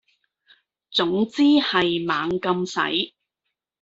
[0.89, 3.13] 總之係猛咁使